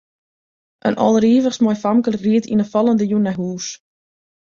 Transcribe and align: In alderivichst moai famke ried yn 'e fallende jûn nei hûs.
In 0.89 0.95
alderivichst 1.05 1.61
moai 1.63 1.77
famke 1.83 2.09
ried 2.25 2.45
yn 2.53 2.63
'e 2.63 2.67
fallende 2.71 3.05
jûn 3.11 3.25
nei 3.25 3.35
hûs. 3.39 3.65